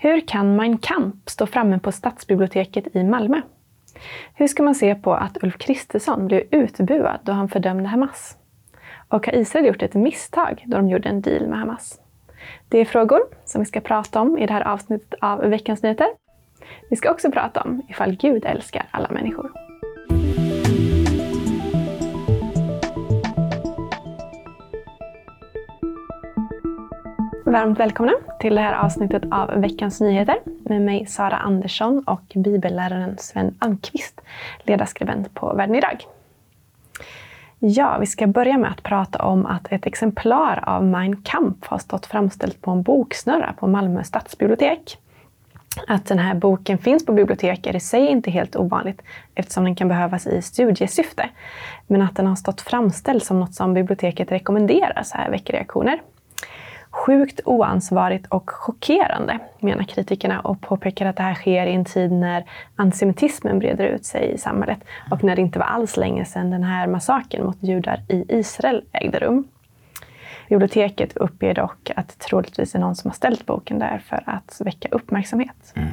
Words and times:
Hur 0.00 0.20
kan 0.20 0.56
Mein 0.56 0.78
Kamp 0.78 1.30
stå 1.30 1.46
framme 1.46 1.78
på 1.78 1.92
Stadsbiblioteket 1.92 2.96
i 2.96 3.04
Malmö? 3.04 3.40
Hur 4.34 4.46
ska 4.46 4.62
man 4.62 4.74
se 4.74 4.94
på 4.94 5.14
att 5.14 5.42
Ulf 5.42 5.58
Kristersson 5.58 6.26
blev 6.26 6.42
utbuad 6.50 7.20
då 7.22 7.32
han 7.32 7.48
fördömde 7.48 7.88
Hamas? 7.88 8.36
Och 9.08 9.26
har 9.26 9.34
Israel 9.34 9.66
gjort 9.66 9.82
ett 9.82 9.94
misstag 9.94 10.64
då 10.66 10.76
de 10.76 10.88
gjorde 10.88 11.08
en 11.08 11.20
deal 11.20 11.46
med 11.46 11.58
Hamas? 11.58 12.00
Det 12.68 12.78
är 12.78 12.84
frågor 12.84 13.20
som 13.44 13.60
vi 13.60 13.66
ska 13.66 13.80
prata 13.80 14.20
om 14.20 14.38
i 14.38 14.46
det 14.46 14.52
här 14.52 14.68
avsnittet 14.68 15.14
av 15.20 15.40
Veckans 15.40 15.82
Nyheter. 15.82 16.08
Vi 16.90 16.96
ska 16.96 17.10
också 17.10 17.30
prata 17.30 17.60
om 17.60 17.82
ifall 17.88 18.16
Gud 18.16 18.44
älskar 18.44 18.86
alla 18.90 19.08
människor. 19.10 19.67
Varmt 27.48 27.80
välkomna 27.80 28.12
till 28.40 28.54
det 28.54 28.60
här 28.60 28.84
avsnittet 28.84 29.22
av 29.30 29.60
Veckans 29.60 30.00
Nyheter 30.00 30.36
med 30.44 30.82
mig 30.82 31.06
Sara 31.06 31.36
Andersson 31.36 32.04
och 32.06 32.22
bibelläraren 32.34 33.18
Sven 33.18 33.54
Almqvist, 33.58 34.20
ledarskribent 34.62 35.34
på 35.34 35.54
Världen 35.54 35.74
idag. 35.74 36.04
Ja, 37.58 37.98
vi 38.00 38.06
ska 38.06 38.26
börja 38.26 38.58
med 38.58 38.70
att 38.70 38.82
prata 38.82 39.24
om 39.24 39.46
att 39.46 39.72
ett 39.72 39.86
exemplar 39.86 40.64
av 40.66 40.84
Mein 40.84 41.22
Kampf 41.22 41.66
har 41.66 41.78
stått 41.78 42.06
framställt 42.06 42.62
på 42.62 42.70
en 42.70 42.82
boksnurra 42.82 43.54
på 43.58 43.66
Malmö 43.66 44.04
stadsbibliotek. 44.04 44.98
Att 45.86 46.06
den 46.06 46.18
här 46.18 46.34
boken 46.34 46.78
finns 46.78 47.06
på 47.06 47.12
bibliotek 47.12 47.66
är 47.66 47.76
i 47.76 47.80
sig 47.80 48.06
inte 48.06 48.30
helt 48.30 48.56
ovanligt 48.56 49.02
eftersom 49.34 49.64
den 49.64 49.74
kan 49.74 49.88
behövas 49.88 50.26
i 50.26 50.42
studiesyfte. 50.42 51.28
Men 51.86 52.02
att 52.02 52.16
den 52.16 52.26
har 52.26 52.36
stått 52.36 52.60
framställd 52.60 53.22
som 53.22 53.40
något 53.40 53.54
som 53.54 53.74
biblioteket 53.74 54.32
rekommenderar 54.32 55.02
så 55.02 55.16
här 55.16 55.30
väcker 55.30 55.52
reaktioner. 55.52 56.00
Sjukt 56.90 57.40
oansvarigt 57.44 58.26
och 58.26 58.50
chockerande, 58.50 59.38
menar 59.60 59.84
kritikerna 59.84 60.40
och 60.40 60.60
påpekar 60.60 61.06
att 61.06 61.16
det 61.16 61.22
här 61.22 61.34
sker 61.34 61.66
i 61.66 61.74
en 61.74 61.84
tid 61.84 62.12
när 62.12 62.44
antisemitismen 62.76 63.58
breder 63.58 63.84
ut 63.84 64.04
sig 64.04 64.32
i 64.32 64.38
samhället 64.38 64.78
och 65.10 65.24
när 65.24 65.36
det 65.36 65.42
inte 65.42 65.58
var 65.58 65.66
alls 65.66 65.96
länge 65.96 66.24
sedan 66.24 66.50
den 66.50 66.62
här 66.62 66.86
massakern 66.86 67.44
mot 67.44 67.62
judar 67.62 68.00
i 68.08 68.24
Israel 68.28 68.84
ägde 68.92 69.18
rum. 69.18 69.48
Biblioteket 70.48 71.16
uppger 71.16 71.54
dock 71.54 71.90
att 71.96 72.18
troligtvis 72.18 72.74
är 72.74 72.78
någon 72.78 72.96
som 72.96 73.10
har 73.10 73.14
ställt 73.14 73.46
boken 73.46 73.78
där 73.78 73.98
för 73.98 74.22
att 74.26 74.60
väcka 74.64 74.88
uppmärksamhet. 74.90 75.72
Mm. 75.74 75.88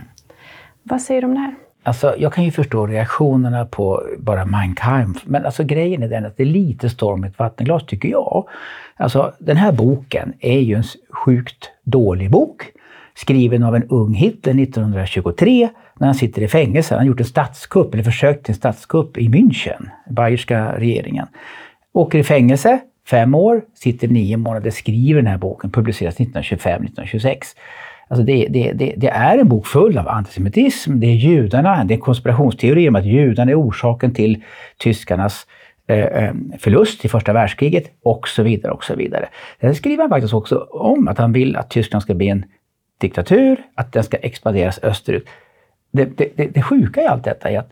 Vad 0.84 1.02
säger 1.02 1.22
du 1.22 1.28
om 1.28 1.34
det 1.34 1.40
här? 1.40 1.56
Alltså, 1.86 2.16
jag 2.18 2.34
kan 2.34 2.44
ju 2.44 2.52
förstå 2.52 2.88
reaktionerna 2.88 3.66
på 3.66 4.04
bara 4.20 4.46
Mein 4.46 4.76
Kampf, 4.76 5.22
men 5.26 5.46
alltså 5.46 5.64
grejen 5.64 6.04
är 6.04 6.08
den 6.08 6.26
att 6.26 6.38
det 6.38 6.44
är 6.44 6.48
lite 6.48 6.90
storm 6.90 7.26
i 7.26 7.28
ett 7.28 7.40
vattenglas 7.40 7.86
tycker 7.86 8.10
jag. 8.10 8.48
Alltså 8.96 9.34
den 9.40 9.58
här 9.58 9.72
boken 9.72 10.34
är 10.40 10.60
ju 10.60 10.76
en 10.76 10.84
sjukt 11.10 11.72
dålig 11.84 12.32
bok. 12.32 12.72
Skriven 13.16 13.64
av 13.64 13.76
en 13.76 13.84
ung 13.84 14.14
Hitler 14.14 14.64
1923 14.64 15.70
när 16.00 16.08
han 16.08 16.16
sitter 16.16 16.42
i 16.42 16.48
fängelse. 16.48 16.96
Han 16.96 17.00
har 17.00 17.08
gjort 17.08 17.20
en 17.20 17.26
statskupp, 17.26 17.94
eller 17.94 18.04
försökt 18.04 18.46
till 18.46 18.52
en 18.52 18.58
statskupp 18.58 19.18
i 19.18 19.30
München, 19.30 19.90
bayerska 20.10 20.78
regeringen. 20.78 21.28
Åker 21.94 22.20
i 22.20 22.24
fängelse, 22.24 22.80
fem 23.08 23.36
år, 23.36 23.62
sitter 23.74 24.08
nio 24.08 24.38
månader, 24.38 24.72
skriver 24.72 25.22
den 25.22 25.32
här 25.32 25.38
boken, 25.38 25.72
publiceras 25.72 26.18
1925-1926. 26.18 27.38
Alltså 28.08 28.26
det, 28.26 28.48
det, 28.50 28.72
det, 28.72 28.94
det, 28.98 29.10
är 29.10 29.38
en 29.38 29.50
bok 29.50 29.68
full 29.68 29.98
av 29.98 30.08
antisemitism, 30.08 31.00
det 31.00 31.08
är 31.08 31.16
judarna, 31.16 31.84
det 31.84 31.94
är 31.94 31.98
konspirationsteorier 31.98 32.90
om 32.90 32.96
att 32.96 33.06
judarna 33.06 33.52
är 33.52 33.62
orsaken 33.62 34.14
till 34.14 34.44
tyskarnas 34.78 35.48
eh, 35.88 36.00
eh, 36.00 36.34
förlust 36.60 37.06
i 37.06 37.08
första 37.08 37.34
världskriget 37.34 37.92
och 38.04 38.28
så 38.28 38.44
vidare. 38.44 38.72
och 38.72 38.84
så 38.84 38.96
vidare. 38.96 39.30
Det 39.60 39.76
skriver 39.76 40.04
han 40.04 40.10
faktiskt 40.10 40.34
också 40.34 40.58
om 40.72 41.08
att 41.08 41.18
han 41.18 41.34
vill 41.34 41.56
att 41.56 41.70
Tyskland 41.70 42.04
ska 42.04 42.14
bli 42.14 42.28
en 42.28 42.46
diktatur, 43.02 43.58
att 43.76 43.94
den 43.94 44.04
ska 44.04 44.18
expanderas 44.18 44.80
österut. 44.84 45.28
Det 46.36 46.62
sjuka 46.62 47.02
i 47.02 47.06
allt 47.06 47.24
detta 47.24 47.50
är 47.50 47.60
att 47.60 47.72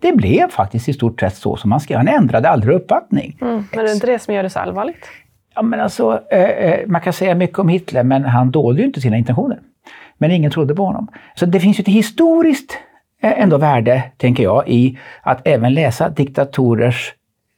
det 0.00 0.12
blev 0.12 0.48
faktiskt 0.48 0.88
i 0.88 0.92
stort 0.92 1.20
sett 1.20 1.34
så 1.34 1.56
som 1.56 1.72
han 1.72 1.80
skrev. 1.80 1.98
Han 1.98 2.08
ändrade 2.08 2.48
aldrig 2.48 2.76
uppfattning. 2.76 3.38
Mm, 3.40 3.54
men 3.54 3.84
det 3.84 3.90
är 3.90 3.94
inte 3.94 4.06
det 4.06 4.18
som 4.18 4.34
gör 4.34 4.42
det 4.42 4.50
så 4.50 4.58
allvarligt? 4.58 5.08
Ja, 5.54 5.62
men 5.62 5.80
alltså, 5.80 6.22
eh, 6.30 6.40
eh 6.40 6.86
man 6.86 7.00
kan 7.00 7.12
säga 7.12 7.34
mycket 7.34 7.58
om 7.58 7.68
Hitler, 7.68 8.02
men 8.02 8.24
han 8.24 8.50
dolde 8.50 8.80
ju 8.80 8.86
inte 8.86 9.00
sina 9.00 9.16
intentioner. 9.16 9.58
Men 10.18 10.30
ingen 10.30 10.50
trodde 10.50 10.74
på 10.74 10.84
honom. 10.84 11.08
Så 11.34 11.46
det 11.46 11.60
finns 11.60 11.78
ju 11.78 11.82
ett 11.82 11.88
historiskt 11.88 12.78
eh, 13.22 13.40
ändå 13.42 13.58
värde, 13.58 14.02
tänker 14.16 14.42
jag, 14.42 14.68
i 14.68 14.98
att 15.22 15.46
även 15.46 15.74
läsa 15.74 16.08
diktatorers 16.08 17.14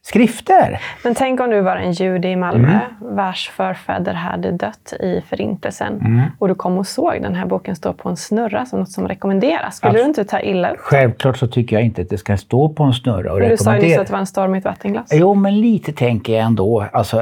skrifter. 0.07 0.81
Men 1.03 1.15
tänk 1.15 1.39
om 1.39 1.49
du 1.49 1.61
var 1.61 1.75
en 1.75 1.91
jude 1.91 2.27
i 2.27 2.35
Malmö 2.35 2.67
mm. 2.67 3.15
vars 3.15 3.49
förfäder 3.49 4.13
hade 4.13 4.51
dött 4.51 4.93
i 4.99 5.21
Förintelsen 5.29 6.01
mm. 6.01 6.21
och 6.39 6.47
du 6.47 6.55
kom 6.55 6.77
och 6.77 6.87
såg 6.87 7.21
den 7.21 7.35
här 7.35 7.45
boken 7.45 7.75
stå 7.75 7.93
på 7.93 8.09
en 8.09 8.17
snurra 8.17 8.65
som 8.65 8.79
något 8.79 8.91
som 8.91 9.07
rekommenderas. 9.07 9.77
Skulle 9.77 9.89
Absolut. 9.89 10.15
du 10.15 10.21
inte 10.21 10.31
ta 10.31 10.39
illa 10.39 10.69
upp? 10.69 10.79
Självklart 10.79 11.37
så 11.37 11.47
tycker 11.47 11.75
jag 11.75 11.85
inte 11.85 12.01
att 12.01 12.09
det 12.09 12.17
ska 12.17 12.37
stå 12.37 12.69
på 12.69 12.83
en 12.83 12.93
snurra 12.93 13.33
och 13.33 13.39
men 13.39 13.49
Du 13.49 13.57
sa 13.57 13.75
ju 13.75 13.81
nyss 13.81 13.97
att 13.97 14.07
det 14.07 14.13
var 14.13 14.19
en 14.19 14.25
storm 14.25 14.55
i 14.55 14.57
ett 14.57 14.65
vattenglas. 14.65 15.09
Jo, 15.11 15.33
men 15.33 15.61
lite 15.61 15.91
tänker 15.93 16.33
jag 16.33 16.41
ändå. 16.41 16.85
Alltså, 16.93 17.21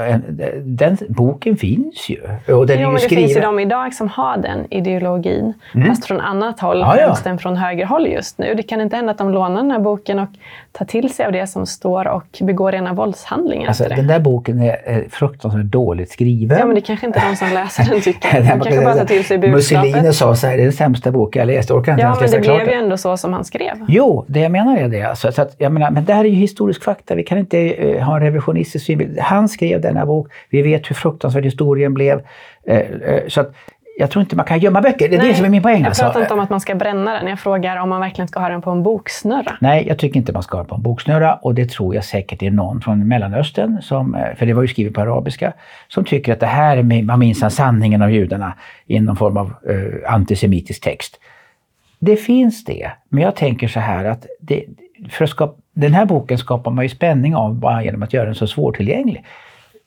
den 0.64 0.98
boken 1.10 1.58
finns 1.58 2.10
ju. 2.10 2.22
Och 2.54 2.68
den 2.68 2.82
jo, 2.82 2.88
är 2.88 2.92
men 2.92 2.94
det 2.94 3.00
skriven... 3.00 3.24
finns 3.24 3.38
ju 3.38 3.42
de 3.42 3.60
idag 3.60 3.94
som 3.94 4.10
har 4.10 4.38
den 4.38 4.74
ideologin, 4.74 5.54
mm. 5.76 5.88
fast 5.88 6.06
från 6.06 6.22
annat 6.22 6.60
håll, 6.60 6.80
ja, 6.80 6.98
ja. 6.98 7.06
främst 7.06 7.26
än 7.26 7.38
från 7.38 7.58
högerhåll 7.58 8.08
just 8.08 8.38
nu. 8.38 8.54
Det 8.56 8.64
kan 8.64 8.82
inte 8.82 8.96
hända 8.96 9.12
att 9.12 9.18
de 9.18 9.30
lånar 9.32 9.62
den 9.62 9.72
här 9.72 9.80
boken 9.80 10.20
och 10.20 10.30
tar 10.72 10.86
till 10.86 11.14
sig 11.14 11.26
av 11.26 11.32
det 11.32 11.48
som 11.48 11.66
står 11.66 12.08
och 12.08 12.40
begår 12.42 12.75
rena 12.76 12.94
våldshandlingar. 12.94 13.68
Alltså, 13.68 13.84
den 13.84 14.08
där 14.08 14.20
boken 14.20 14.62
är 14.62 15.10
fruktansvärt 15.10 15.66
dåligt 15.66 16.12
skriven. 16.12 16.58
Ja, 16.60 16.66
men 16.66 16.76
det 16.76 16.82
kanske 16.82 17.08
inte 17.08 17.22
de 17.30 17.36
som 17.36 17.50
läser 17.54 17.84
den 17.84 18.02
tycker. 18.02 18.42
De 18.42 18.48
kanske 18.48 18.84
bara 18.84 18.94
tar 18.94 19.06
till 19.06 19.26
sig 19.26 19.38
budskapet. 19.38 19.92
Mussolini 19.92 20.14
sa 20.14 20.36
så 20.36 20.48
här, 20.48 20.58
det 20.58 20.62
är 20.62 20.64
den 20.64 20.74
sämsta 20.74 21.12
boken 21.12 21.40
jag 21.40 21.48
läst. 21.48 21.72
Orkar 21.72 21.92
inte 21.92 22.04
ja, 22.04 22.18
men 22.22 22.32
det 22.32 22.40
blev 22.40 22.68
ju 22.68 22.74
ändå 22.74 22.98
så 22.98 23.18
som 23.18 23.34
han 23.34 23.46
skrev. 23.46 23.74
Jo, 23.88 24.26
det 24.28 24.40
jag 24.40 24.52
menar 24.52 24.78
är 24.78 24.88
det. 24.88 25.02
Alltså, 25.02 25.32
så 25.32 25.42
att, 25.42 25.56
jag 25.58 25.72
menar, 25.72 25.92
men 25.92 26.06
det 26.06 26.14
här 26.14 26.26
är 26.26 26.30
ju 26.30 26.36
historisk 26.36 26.84
fakta. 26.84 27.16
Vi 27.16 27.24
kan 27.24 27.38
inte 27.38 27.86
uh, 27.86 28.02
ha 28.02 28.16
en 28.16 28.22
revisionistisk 28.22 28.86
synbild. 28.86 29.20
Han 29.20 29.50
skrev 29.50 29.82
denna 29.82 30.06
bok. 30.06 30.28
Vi 30.50 30.62
vet 30.62 30.90
hur 30.90 30.96
fruktansvärd 30.96 31.44
historien 31.44 31.94
blev. 31.94 32.22
Uh, 32.70 32.76
uh, 32.76 33.28
så 33.28 33.42
att, 33.42 33.54
jag 33.98 34.12
tror 34.12 34.22
inte 34.22 34.36
man 34.36 34.46
kan 34.46 34.60
gömma 34.60 34.82
böcker. 34.82 35.10
Det 35.10 35.16
är 35.16 35.20
Nej, 35.20 35.28
det 35.28 35.36
som 35.36 35.46
är 35.46 35.50
min 35.50 35.62
poäng. 35.62 35.80
Jag 35.80 35.88
alltså. 35.88 36.04
pratar 36.04 36.22
inte 36.22 36.34
om 36.34 36.40
att 36.40 36.50
man 36.50 36.60
ska 36.60 36.76
bränna 36.76 37.14
den. 37.14 37.28
Jag 37.28 37.40
frågar 37.40 37.78
om 37.78 37.90
man 37.90 38.02
verkligen 38.02 38.28
ska 38.28 38.40
ha 38.40 38.50
den 38.50 38.62
på 38.62 38.70
en 38.72 38.84
boksnurra. 38.84 39.58
Nej, 39.62 39.88
jag 39.88 40.00
tycker 40.00 40.18
inte 40.18 40.34
man 40.34 40.44
ska 40.44 40.58
ha 40.58 40.64
den 40.64 40.70
på 40.70 40.76
en 40.76 40.82
boksnurra. 40.82 41.36
Och 41.36 41.56
det 41.56 41.70
tror 41.70 41.96
jag 41.96 42.04
säkert 42.04 42.44
är 42.44 42.52
någon 42.52 42.82
från 42.82 43.08
Mellanöstern, 43.08 43.82
som, 43.82 44.18
för 44.38 44.46
det 44.46 44.54
var 44.54 44.62
ju 44.62 44.68
skrivet 44.68 44.94
på 44.94 45.02
arabiska, 45.02 45.54
som 45.88 46.04
tycker 46.04 46.34
att 46.34 46.40
det 46.40 46.46
här 46.46 46.78
är 46.78 47.18
minsann 47.18 47.52
sanningen 47.52 48.02
av 48.02 48.12
judarna 48.12 48.54
i 48.86 49.00
någon 49.00 49.16
form 49.16 49.38
av 49.38 49.54
uh, 49.70 50.14
antisemitisk 50.14 50.84
text. 50.84 51.20
Det 52.00 52.16
finns 52.16 52.66
det, 52.66 52.92
men 53.10 53.24
jag 53.24 53.36
tänker 53.36 53.68
så 53.68 53.80
här 53.80 54.06
att 54.06 54.26
det, 54.40 54.64
för 55.10 55.24
att 55.24 55.30
skapa, 55.30 55.62
den 55.74 55.94
här 55.94 56.06
boken 56.06 56.38
skapar 56.38 56.72
man 56.72 56.86
ju 56.86 56.90
spänning 56.90 57.36
av 57.36 57.56
bara 57.56 57.84
genom 57.84 58.04
att 58.04 58.14
göra 58.14 58.26
den 58.26 58.36
så 58.36 58.48
svårtillgänglig. 58.48 59.26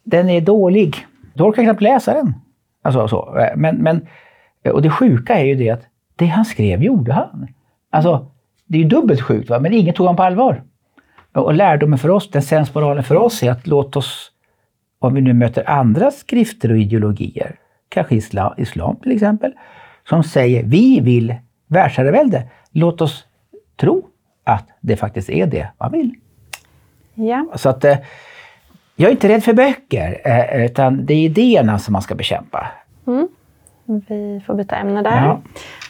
Den 0.05 0.29
är 0.29 0.41
dålig. 0.41 0.97
Du 1.35 1.43
orkar 1.43 1.63
knappt 1.63 1.83
läsa 1.83 2.15
den. 2.15 2.35
Alltså, 2.83 3.09
så. 3.09 3.47
Men, 3.57 3.77
men, 3.77 4.07
och 4.73 4.83
det 4.83 4.91
sjuka 4.91 5.39
är 5.39 5.45
ju 5.45 5.55
det 5.55 5.71
att 5.71 5.83
det 6.17 6.27
han 6.27 6.45
skrev 6.45 6.83
gjorde 6.83 7.13
han. 7.13 7.49
Alltså, 7.91 8.31
det 8.67 8.79
är 8.79 8.83
ju 8.83 8.89
dubbelt 8.89 9.21
sjukt, 9.21 9.51
va? 9.51 9.59
men 9.61 9.73
ingen 9.73 9.95
tog 9.95 10.07
honom 10.07 10.17
på 10.17 10.23
allvar. 10.23 10.63
Och 11.33 11.55
lärdomen 11.55 11.99
för 11.99 12.11
oss, 12.11 12.31
den 12.31 12.43
sensmoralen 12.43 13.05
för 13.05 13.17
oss 13.17 13.43
är 13.43 13.51
att 13.51 13.67
låt 13.67 13.97
oss, 13.97 14.31
om 14.99 15.15
vi 15.15 15.21
nu 15.21 15.33
möter 15.33 15.71
andra 15.71 16.11
skrifter 16.11 16.71
och 16.71 16.79
ideologier, 16.79 17.57
kanske 17.89 18.15
islam, 18.15 18.55
islam 18.57 18.97
till 18.97 19.13
exempel, 19.13 19.53
som 20.09 20.23
säger 20.23 20.63
vi 20.65 21.01
vill 21.01 21.35
världsherravälde, 21.67 22.43
låt 22.73 23.01
oss 23.01 23.25
tro 23.77 24.07
att 24.45 24.69
det 24.81 24.97
faktiskt 24.97 25.31
är 25.31 25.47
det 25.47 25.69
man 25.79 25.93
vill. 25.93 26.15
Ja. 27.15 27.47
Så 27.55 27.69
att 27.69 27.85
eh, 27.85 27.97
jag 29.01 29.09
är 29.09 29.13
inte 29.13 29.29
rädd 29.29 29.45
för 29.45 29.53
böcker, 29.53 30.21
eh, 30.25 30.65
utan 30.65 31.07
det 31.07 31.15
är 31.15 31.25
idéerna 31.25 31.79
som 31.79 31.93
man 31.93 32.03
ska 32.03 32.15
bekämpa. 32.15 32.67
Mm. 33.07 33.29
Vi 33.85 34.43
får 34.47 34.55
byta 34.55 34.77
ämne 34.77 35.03
där. 35.03 35.25
Ja. 35.25 35.41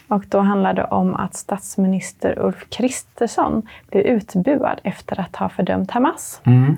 Och 0.09 0.25
då 0.29 0.41
handlar 0.41 0.75
det 0.75 0.84
om 0.84 1.15
att 1.15 1.34
statsminister 1.34 2.39
Ulf 2.39 2.66
Kristersson 2.71 3.63
blev 3.91 4.03
utbuad 4.03 4.81
efter 4.84 5.21
att 5.21 5.37
ha 5.37 5.49
fördömt 5.49 5.91
Hamas. 5.91 6.41
Mm. 6.45 6.77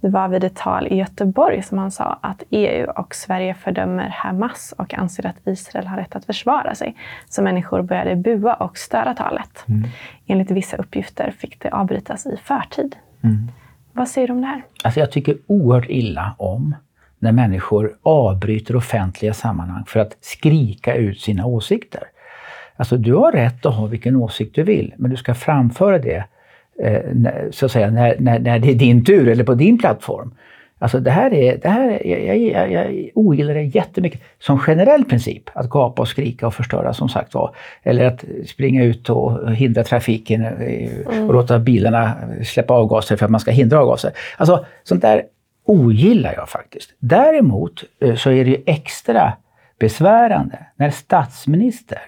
Det 0.00 0.08
var 0.08 0.28
vid 0.28 0.44
ett 0.44 0.56
tal 0.56 0.86
i 0.86 0.96
Göteborg 0.96 1.62
som 1.62 1.78
han 1.78 1.90
sa 1.90 2.18
att 2.20 2.42
EU 2.50 2.90
och 2.90 3.14
Sverige 3.14 3.54
fördömer 3.54 4.08
Hamas 4.08 4.74
och 4.78 4.94
anser 4.94 5.26
att 5.26 5.36
Israel 5.46 5.86
har 5.86 5.96
rätt 5.96 6.16
att 6.16 6.24
försvara 6.24 6.74
sig. 6.74 6.96
Så 7.28 7.42
människor 7.42 7.82
började 7.82 8.16
bua 8.16 8.54
och 8.54 8.78
störa 8.78 9.14
talet. 9.14 9.64
Mm. 9.68 9.88
Enligt 10.26 10.50
vissa 10.50 10.76
uppgifter 10.76 11.30
fick 11.30 11.60
det 11.60 11.70
avbrytas 11.70 12.26
i 12.26 12.36
förtid. 12.44 12.96
Mm. 13.22 13.50
Vad 13.96 14.08
säger 14.08 14.26
du 14.26 14.32
om 14.32 14.40
det 14.40 14.46
här? 14.46 14.64
Alltså 14.84 15.00
jag 15.00 15.12
tycker 15.12 15.36
oerhört 15.46 15.90
illa 15.90 16.34
om 16.38 16.74
när 17.18 17.32
människor 17.32 17.96
avbryter 18.02 18.76
offentliga 18.76 19.34
sammanhang 19.34 19.84
för 19.86 20.00
att 20.00 20.16
skrika 20.20 20.94
ut 20.94 21.20
sina 21.20 21.46
åsikter. 21.46 22.02
Alltså 22.76 22.96
du 22.96 23.14
har 23.14 23.32
rätt 23.32 23.66
att 23.66 23.74
ha 23.74 23.86
vilken 23.86 24.16
åsikt 24.16 24.54
du 24.54 24.62
vill, 24.62 24.94
men 24.96 25.10
du 25.10 25.16
ska 25.16 25.34
framföra 25.34 25.98
det 25.98 26.24
eh, 26.82 27.00
så 27.50 27.66
att 27.66 27.72
säga, 27.72 27.90
när, 27.90 28.16
när, 28.18 28.38
när 28.38 28.58
det 28.58 28.70
är 28.70 28.74
din 28.74 29.04
tur 29.04 29.28
eller 29.28 29.44
på 29.44 29.54
din 29.54 29.78
plattform. 29.78 30.34
Alltså 30.78 31.00
det 31.00 31.10
här 31.10 31.34
är, 31.34 31.58
det 31.58 31.68
här 31.68 32.06
är, 32.06 32.26
jag, 32.26 32.38
jag, 32.38 32.72
jag 32.72 33.10
ogillar 33.14 33.54
det 33.54 33.62
jättemycket 33.62 34.20
som 34.38 34.58
generell 34.58 35.04
princip, 35.04 35.50
att 35.54 35.70
gapa 35.70 36.02
och 36.02 36.08
skrika 36.08 36.46
och 36.46 36.54
förstöra 36.54 36.94
som 36.94 37.08
sagt 37.08 37.34
var. 37.34 37.56
Eller 37.82 38.04
att 38.04 38.24
springa 38.46 38.84
ut 38.84 39.10
och 39.10 39.52
hindra 39.52 39.84
trafiken 39.84 40.44
eh, 40.44 41.26
och 41.26 41.34
låta 41.34 41.58
bilarna 41.58 42.14
släppa 42.44 42.74
avgaser 42.74 43.16
för 43.16 43.24
att 43.24 43.30
man 43.30 43.40
ska 43.40 43.50
hindra 43.50 43.80
avgaser. 43.80 44.10
Alltså 44.36 44.64
sånt 44.84 45.02
där 45.02 45.22
ogillar 45.64 46.34
jag 46.36 46.48
faktiskt. 46.48 46.90
Däremot 46.98 47.84
eh, 48.00 48.14
så 48.14 48.30
är 48.30 48.44
det 48.44 48.50
ju 48.50 48.62
extra 48.66 49.32
besvärande 49.78 50.58
när 50.76 50.90
statsminister 50.90 52.00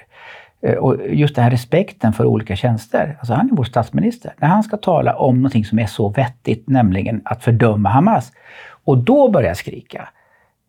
och 0.78 0.96
just 1.08 1.34
den 1.34 1.44
här 1.44 1.50
respekten 1.50 2.12
för 2.12 2.24
olika 2.24 2.56
tjänster, 2.56 3.16
alltså 3.18 3.34
han 3.34 3.50
är 3.50 3.56
vår 3.56 3.64
statsminister, 3.64 4.34
när 4.36 4.48
han 4.48 4.62
ska 4.62 4.76
tala 4.76 5.16
om 5.16 5.36
någonting 5.36 5.64
som 5.64 5.78
är 5.78 5.86
så 5.86 6.08
vettigt, 6.08 6.68
nämligen 6.68 7.20
att 7.24 7.44
fördöma 7.44 7.88
Hamas, 7.88 8.32
och 8.84 8.98
då 8.98 9.30
börjar 9.30 9.54
skrika, 9.54 10.08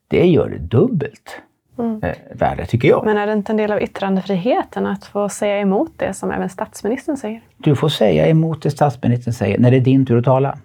det 0.07 0.27
gör 0.27 0.49
det 0.49 0.57
dubbelt 0.57 1.41
mm. 1.79 2.03
Eh, 2.03 2.15
värde, 2.35 2.65
tycker 2.65 2.87
jag. 2.87 3.05
Men 3.05 3.17
är 3.17 3.27
det 3.27 3.33
inte 3.33 3.51
en 3.51 3.57
del 3.57 3.71
av 3.71 3.81
yttrandefriheten 3.81 4.85
att 4.85 5.05
få 5.05 5.29
säga 5.29 5.59
emot 5.59 5.91
det 5.97 6.13
som 6.13 6.31
även 6.31 6.49
statsministern 6.49 7.17
säger? 7.17 7.41
Du 7.57 7.75
får 7.75 7.89
säga 7.89 8.27
emot 8.27 8.61
det 8.61 8.71
statsministern 8.71 9.33
säger 9.33 9.59
när 9.59 9.71
det 9.71 9.77
är 9.77 9.81
din 9.81 10.05
tur 10.05 10.17
att 10.17 10.25
tala. 10.25 10.57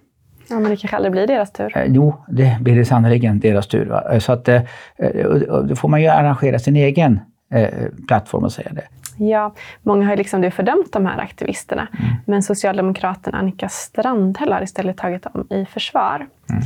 Ja, 0.49 0.59
men 0.59 0.71
det 0.71 0.77
kanske 0.77 0.97
aldrig 0.97 1.13
blir 1.13 1.27
deras 1.27 1.53
tur? 1.53 1.77
Eh, 1.77 1.85
jo, 1.87 2.15
det 2.29 2.59
blir 2.61 2.77
det 2.77 2.85
sannerligen 2.85 3.41
deras 3.41 3.67
tur. 3.67 3.87
Va? 3.87 4.13
Eh, 4.13 4.19
så 4.19 4.33
att, 4.33 4.49
eh, 4.49 4.63
då 5.69 5.77
får 5.77 5.89
man 5.89 6.03
ju 6.03 6.09
arrangera 6.09 6.59
sin 6.59 6.77
egen 6.77 7.13
eh, 7.13 7.21
plattform 8.09 8.45
och 8.45 8.53
säga 8.53 8.73
det. 8.73 8.85
Ja, 9.19 9.55
många 9.83 10.05
har 10.05 10.13
ju 10.13 10.17
liksom 10.17 10.51
fördömt 10.51 10.93
de 10.93 11.07
här 11.07 11.19
aktivisterna. 11.19 11.89
Mm. 11.99 12.15
Men 12.27 12.43
Socialdemokraten 12.43 13.35
Annika 13.35 13.69
Strandhäll 13.69 14.53
har 14.53 14.63
istället 14.63 14.97
tagit 14.97 15.23
dem 15.23 15.47
i 15.51 15.67
försvar. 15.67 16.27
Mm. 16.51 16.63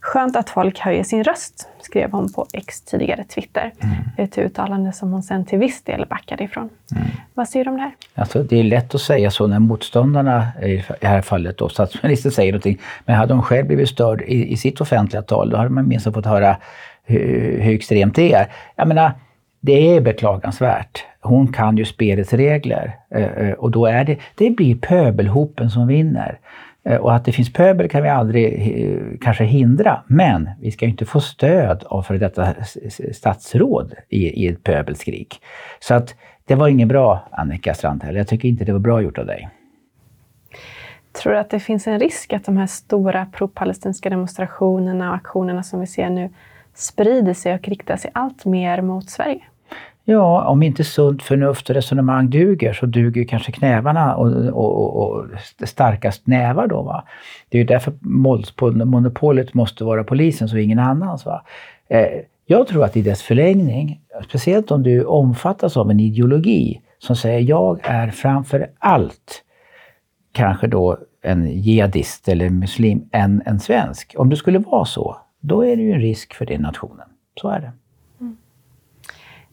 Skönt 0.00 0.36
att 0.36 0.50
folk 0.50 0.78
höjer 0.78 1.04
sin 1.04 1.24
röst, 1.24 1.68
skrev 1.80 2.10
hon 2.10 2.32
på 2.32 2.46
X 2.52 2.82
tidigare 2.82 3.24
Twitter. 3.24 3.72
Mm. 3.80 3.96
Ett 4.16 4.38
uttalande 4.38 4.92
som 4.92 5.12
hon 5.12 5.22
sen 5.22 5.44
till 5.44 5.58
viss 5.58 5.82
del 5.82 6.06
backade 6.10 6.44
ifrån. 6.44 6.68
Mm. 6.96 7.06
Vad 7.34 7.48
säger 7.48 7.64
du 7.64 7.70
om 7.70 7.76
det 7.76 7.82
här? 7.82 7.92
Alltså, 8.14 8.42
det 8.42 8.60
är 8.60 8.64
lätt 8.64 8.94
att 8.94 9.00
säga 9.00 9.30
så 9.30 9.46
när 9.46 9.58
motståndarna, 9.58 10.48
i 10.62 10.84
det 11.00 11.06
här 11.06 11.22
fallet 11.22 11.58
då, 11.58 11.68
statsministern 11.68 12.32
säger 12.32 12.52
någonting. 12.52 12.78
Men 13.04 13.16
hade 13.16 13.34
hon 13.34 13.42
själv 13.42 13.66
blivit 13.66 13.88
störd 13.88 14.22
i, 14.22 14.52
i 14.52 14.56
sitt 14.56 14.80
offentliga 14.80 15.22
tal, 15.22 15.50
då 15.50 15.56
hade 15.56 15.70
man 15.70 15.88
minst 15.88 16.14
fått 16.14 16.26
höra 16.26 16.56
hur, 17.04 17.60
hur 17.60 17.74
extremt 17.74 18.14
det 18.14 18.32
är. 18.32 18.46
Jag 18.76 18.88
menar, 18.88 19.12
det 19.60 19.96
är 19.96 20.00
beklagansvärt. 20.00 21.04
Hon 21.20 21.52
kan 21.52 21.76
ju 21.76 21.84
spelets 21.84 22.32
regler 22.32 22.96
eh, 23.14 23.24
eh, 23.24 23.52
och 23.52 23.70
då 23.70 23.86
är 23.86 24.04
det, 24.04 24.18
det 24.34 24.50
blir 24.50 24.76
pöbelhopen 24.76 25.70
som 25.70 25.86
vinner. 25.86 26.38
Eh, 26.84 26.96
och 26.96 27.14
att 27.14 27.24
det 27.24 27.32
finns 27.32 27.52
pöbel 27.52 27.88
kan 27.88 28.02
vi 28.02 28.08
aldrig 28.08 29.18
kanske 29.20 29.44
hindra, 29.44 30.02
men 30.06 30.50
vi 30.60 30.70
ska 30.70 30.86
inte 30.86 31.04
få 31.06 31.20
stöd 31.20 31.84
av 31.86 32.02
för 32.02 32.14
detta 32.14 32.54
statsråd 33.12 33.94
i, 34.08 34.44
i 34.44 34.48
ett 34.48 34.64
pöbelskrik. 34.64 35.40
Så 35.80 35.94
att 35.94 36.14
det 36.44 36.54
var 36.54 36.68
inget 36.68 36.88
bra, 36.88 37.28
Annika 37.30 37.74
Strandhäll. 37.74 38.16
Jag 38.16 38.28
tycker 38.28 38.48
inte 38.48 38.64
det 38.64 38.72
var 38.72 38.78
bra 38.78 39.02
gjort 39.02 39.18
av 39.18 39.26
dig. 39.26 39.48
Tror 41.12 41.32
du 41.32 41.38
att 41.38 41.50
det 41.50 41.60
finns 41.60 41.86
en 41.86 42.00
risk 42.00 42.32
att 42.32 42.44
de 42.44 42.56
här 42.56 42.66
stora 42.66 43.26
pro-palestinska 43.32 44.10
demonstrationerna 44.10 45.08
och 45.10 45.16
aktionerna 45.16 45.62
som 45.62 45.80
vi 45.80 45.86
ser 45.86 46.10
nu 46.10 46.30
sprider 46.74 47.34
sig 47.34 47.54
och 47.54 47.68
riktar 47.68 47.96
sig 47.96 48.10
allt 48.14 48.44
mer 48.44 48.82
mot 48.82 49.10
Sverige? 49.10 49.42
Ja, 50.04 50.44
om 50.48 50.62
inte 50.62 50.84
sunt 50.84 51.22
förnuft 51.22 51.70
och 51.70 51.74
resonemang 51.74 52.30
duger 52.30 52.72
så 52.72 52.86
duger 52.86 53.24
kanske 53.24 53.52
knävarna 53.52 54.16
och, 54.16 54.26
och, 54.46 54.96
och, 54.96 55.02
och 55.02 55.26
starkast 55.68 56.26
nävar 56.26 56.66
då. 56.66 56.82
Va? 56.82 57.04
Det 57.48 57.58
är 57.58 57.62
ju 57.62 57.66
därför 57.66 57.92
monopolet 58.84 59.54
måste 59.54 59.84
vara 59.84 60.04
polisens 60.04 60.52
och 60.52 60.60
ingen 60.60 60.78
annans. 60.78 61.26
Va? 61.26 61.42
Eh, 61.88 62.06
jag 62.46 62.66
tror 62.66 62.84
att 62.84 62.96
i 62.96 63.02
dess 63.02 63.22
förlängning, 63.22 64.00
speciellt 64.28 64.70
om 64.70 64.82
du 64.82 65.04
omfattas 65.04 65.76
av 65.76 65.90
en 65.90 66.00
ideologi 66.00 66.80
som 66.98 67.16
säger 67.16 67.40
jag 67.40 67.80
är 67.82 68.10
framför 68.10 68.70
allt 68.78 69.44
kanske 70.32 70.66
då 70.66 70.98
en 71.22 71.50
jihadist 71.50 72.28
eller 72.28 72.50
muslim 72.50 73.08
än 73.12 73.42
en 73.46 73.60
svensk. 73.60 74.14
Om 74.18 74.30
det 74.30 74.36
skulle 74.36 74.58
vara 74.58 74.84
så, 74.84 75.16
då 75.40 75.62
är 75.62 75.76
det 75.76 75.82
ju 75.82 75.92
en 75.92 76.00
risk 76.00 76.34
för 76.34 76.46
den 76.46 76.60
nationen. 76.62 77.08
Så 77.40 77.48
är 77.48 77.60
det. 77.60 77.72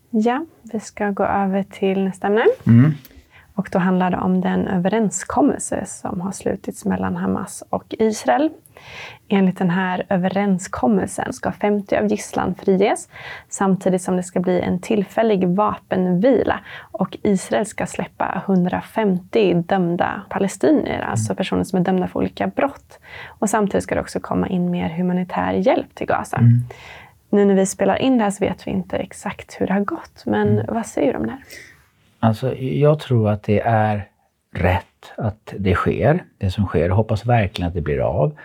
Ja, 0.10 0.46
vi 0.62 0.80
ska 0.80 1.10
gå 1.10 1.24
över 1.24 1.64
till 1.64 2.04
nästa 2.04 2.28
ämne. 2.28 2.46
Mm. 2.68 2.92
Och 3.58 3.70
då 3.72 3.80
handlar 3.80 4.12
det 4.12 4.18
om 4.18 4.42
den 4.42 4.68
överenskommelse 4.68 5.86
som 5.86 6.22
har 6.22 6.32
slutits 6.32 6.86
mellan 6.86 7.16
Hamas 7.16 7.64
och 7.70 7.96
Israel. 8.00 8.50
Enligt 9.28 9.58
den 9.58 9.70
här 9.70 10.06
överenskommelsen 10.10 11.34
ska 11.34 11.52
50 11.52 11.96
av 11.98 12.08
gisslan 12.08 12.56
friges 12.56 13.10
samtidigt 13.50 14.02
som 14.02 14.16
det 14.18 14.24
ska 14.24 14.40
bli 14.40 14.62
en 14.62 14.82
tillfällig 14.82 15.48
vapenvila 15.48 16.60
och 16.92 17.18
Israel 17.24 17.66
ska 17.66 17.86
släppa 17.86 18.42
150 18.46 19.54
dömda 19.54 20.22
palestinier, 20.30 21.02
alltså 21.02 21.32
mm. 21.32 21.38
personer 21.38 21.64
som 21.64 21.80
är 21.80 21.84
dömda 21.84 22.08
för 22.08 22.20
olika 22.20 22.48
brott. 22.48 23.00
Och 23.28 23.50
samtidigt 23.50 23.84
ska 23.84 23.96
det 23.96 24.02
också 24.02 24.20
komma 24.20 24.48
in 24.48 24.72
mer 24.72 24.90
humanitär 24.90 25.54
hjälp 25.54 25.96
till 25.96 26.08
Gaza. 26.08 26.38
Mm. 26.38 26.60
Nu 27.30 27.46
när 27.46 27.56
vi 27.56 27.66
spelar 27.66 27.96
in 27.96 28.18
det 28.18 28.24
här 28.24 28.32
så 28.32 28.46
vet 28.46 28.68
vi 28.68 28.72
inte 28.72 28.98
exakt 28.98 29.62
hur 29.62 29.68
det 29.68 29.74
har 29.74 29.82
gått. 29.82 30.24
Men 30.26 30.48
mm. 30.50 30.66
vad 30.76 30.86
säger 30.86 31.14
du 31.14 31.20
om 31.20 31.26
det 31.26 31.32
här? 31.32 31.42
Alltså, 32.20 32.56
jag 32.56 33.00
tror 33.00 33.30
att 33.30 33.44
det 33.44 33.60
är 33.60 34.10
rätt 34.54 35.14
att 35.18 35.54
det 35.58 35.74
sker, 35.74 36.24
det 36.38 36.52
som 36.52 36.66
sker. 36.66 36.88
Jag 36.88 36.96
hoppas 36.96 37.26
verkligen 37.26 37.68
att 37.68 37.74
det 37.74 37.82
blir 37.82 38.00
av. 38.00 38.38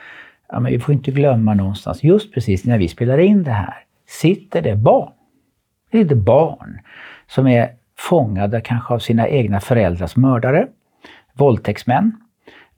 Ja, 0.48 0.60
men 0.60 0.72
vi 0.72 0.78
får 0.78 0.94
inte 0.94 1.10
glömma 1.10 1.54
någonstans, 1.54 2.04
just 2.04 2.34
precis 2.34 2.64
när 2.64 2.78
vi 2.78 2.88
spelar 2.88 3.18
in 3.18 3.42
det 3.42 3.50
här, 3.50 3.84
sitter 4.06 4.62
det 4.62 4.76
barn. 4.76 5.12
Det 5.90 6.00
är 6.00 6.04
det 6.04 6.16
barn 6.16 6.80
som 7.26 7.46
är 7.46 7.70
fångade 7.98 8.60
kanske 8.60 8.94
av 8.94 8.98
sina 8.98 9.28
egna 9.28 9.60
föräldrars 9.60 10.16
mördare, 10.16 10.66
våldtäktsmän, 11.32 12.12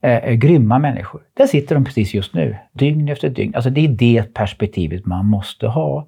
eh, 0.01 0.17
eh, 0.17 0.33
grymma 0.33 0.79
människor. 0.79 1.21
Där 1.33 1.47
sitter 1.47 1.75
de 1.75 1.85
precis 1.85 2.13
just 2.13 2.33
nu, 2.33 2.57
dygn 2.71 3.09
efter 3.09 3.29
dygn. 3.29 3.55
Alltså 3.55 3.69
det 3.69 3.85
är 3.85 3.89
det 3.89 4.33
perspektivet 4.33 5.05
man 5.05 5.25
måste 5.25 5.67
ha. 5.67 6.07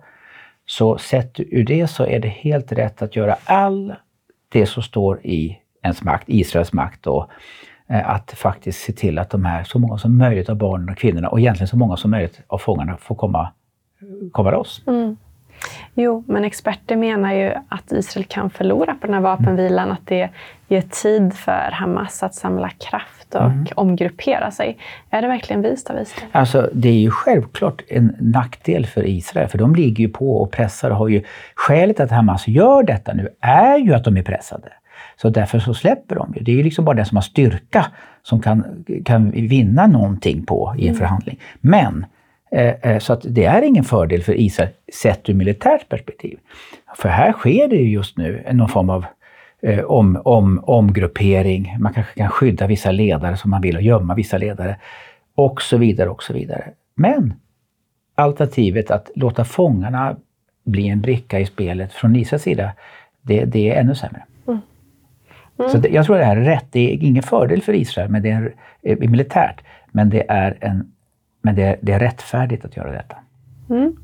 Så 0.66 0.98
sett 0.98 1.40
ur 1.40 1.64
det 1.64 1.88
så 1.88 2.06
är 2.06 2.20
det 2.20 2.28
helt 2.28 2.72
rätt 2.72 3.02
att 3.02 3.16
göra 3.16 3.36
all 3.46 3.96
det 4.50 4.66
som 4.66 4.84
står 4.84 5.26
i 5.26 5.58
ens 5.84 6.04
makt, 6.04 6.24
Israels 6.28 6.74
makt 6.74 7.04
då, 7.04 7.30
eh, 7.88 8.10
att 8.10 8.32
faktiskt 8.32 8.82
se 8.82 8.94
till 8.94 9.20
att 9.20 9.30
de 9.30 9.46
här, 9.46 9.64
så 9.64 9.80
många 9.80 9.98
som 9.98 10.18
möjligt 10.18 10.50
av 10.50 10.56
barnen 10.56 10.90
och 10.90 10.98
kvinnorna 10.98 11.30
och 11.30 11.40
egentligen 11.40 11.68
så 11.68 11.78
många 11.78 11.98
som 11.98 12.12
möjligt 12.12 12.42
av 12.48 12.58
fångarna 12.58 12.98
får 12.98 13.16
komma, 13.16 13.50
komma 14.32 14.52
loss. 14.52 14.84
Mm. 14.88 15.18
Jo, 16.00 16.24
men 16.28 16.46
experter 16.46 16.96
menar 16.96 17.34
ju 17.34 17.54
att 17.70 17.92
Israel 17.92 18.26
kan 18.26 18.50
förlora 18.50 18.96
på 19.02 19.08
den 19.08 19.14
här 19.14 19.22
vapenvilan, 19.22 19.92
att 19.92 20.06
det 20.08 20.30
ger 20.68 20.82
tid 20.82 21.34
för 21.34 21.72
Hamas 21.72 22.24
att 22.24 22.36
samla 22.36 22.70
kraft 22.70 23.36
och 23.36 23.46
mm. 23.46 23.66
omgruppera 23.76 24.52
sig. 24.52 24.78
Är 25.10 25.22
det 25.22 25.28
verkligen 25.28 25.62
vist 25.62 25.90
av 25.90 26.02
Israel? 26.02 26.28
Alltså, 26.32 26.70
det 26.74 26.90
är 26.90 27.00
ju 27.00 27.12
självklart 27.12 27.82
en 27.88 28.16
nackdel 28.20 28.86
för 28.86 29.08
Israel, 29.08 29.48
för 29.48 29.58
de 29.58 29.76
ligger 29.76 30.04
ju 30.04 30.10
på 30.10 30.38
och 30.38 30.52
pressar 30.52 30.90
och 30.90 30.98
har 30.98 31.08
ju... 31.08 31.24
Skälet 31.56 32.00
att 32.00 32.12
Hamas 32.12 32.48
gör 32.48 32.84
detta 32.84 33.14
nu 33.14 33.30
är 33.42 33.78
ju 33.78 33.94
att 33.94 34.04
de 34.04 34.18
är 34.18 34.24
pressade. 34.24 34.70
Så 35.22 35.30
därför 35.30 35.60
så 35.60 35.74
släpper 35.74 36.16
de 36.16 36.34
ju. 36.36 36.44
Det 36.44 36.52
är 36.52 36.56
ju 36.56 36.64
liksom 36.64 36.86
bara 36.86 36.96
den 36.96 37.06
som 37.06 37.18
har 37.18 37.22
styrka 37.22 37.86
som 38.24 38.42
kan, 38.42 38.86
kan 39.06 39.32
vinna 39.32 39.88
någonting 39.88 40.46
på 40.46 40.76
i 40.78 40.82
en 40.82 40.88
mm. 40.88 41.00
förhandling. 41.00 41.40
Men 41.62 42.06
så 43.00 43.14
att 43.14 43.26
det 43.30 43.46
är 43.46 43.62
ingen 43.62 43.84
fördel 43.84 44.24
för 44.24 44.40
Israel 44.40 44.70
sett 44.94 45.30
ur 45.30 45.34
militärt 45.34 45.90
perspektiv. 45.90 46.40
För 46.96 47.10
här 47.10 47.32
sker 47.34 47.68
det 47.68 47.76
ju 47.76 47.90
just 47.90 48.18
nu 48.18 48.44
någon 48.52 48.70
form 48.70 48.90
av 48.90 49.06
eh, 49.62 49.84
om, 49.84 50.22
om, 50.26 50.60
omgruppering. 50.64 51.76
Man 51.80 51.94
kanske 51.94 52.14
kan 52.14 52.30
skydda 52.30 52.68
vissa 52.68 52.92
ledare 52.92 53.38
som 53.38 53.52
man 53.52 53.62
vill 53.62 53.76
och 53.76 53.82
gömma 53.82 54.16
vissa 54.16 54.38
ledare. 54.38 54.76
Och 55.36 55.62
så 55.62 55.78
vidare 55.78 56.10
och 56.10 56.24
så 56.24 56.34
vidare. 56.34 56.72
Men 56.96 57.34
alternativet 58.16 58.92
att 58.92 59.12
låta 59.16 59.46
fångarna 59.46 60.16
bli 60.64 60.88
en 60.88 61.02
bricka 61.02 61.40
i 61.40 61.46
spelet 61.46 61.94
från 61.94 62.16
Israels 62.16 62.44
sida, 62.44 62.72
det, 63.22 63.46
det 63.46 63.72
är 63.72 63.82
ännu 63.82 63.96
sämre. 63.96 64.24
Mm. 64.48 64.60
Mm. 65.60 65.72
Så 65.72 65.78
det, 65.78 65.90
jag 65.90 66.06
tror 66.06 66.18
det 66.18 66.26
här 66.26 66.38
är 66.38 66.46
rätt. 66.46 66.66
Det 66.72 66.94
är 66.94 67.04
ingen 67.04 67.24
fördel 67.24 67.62
för 67.62 67.74
Israel 67.74 68.10
men 68.10 68.22
det 68.24 68.30
är 68.82 68.96
militärt, 68.96 69.62
men 69.92 70.10
det 70.10 70.26
är 70.30 70.58
en 70.62 70.92
men 71.42 71.56
det, 71.56 71.78
det 71.82 71.92
är 71.92 72.00
rättfärdigt 72.00 72.66
att 72.66 72.78
göra 72.78 72.92
detta. 72.92 73.16
Mm. 73.70 73.96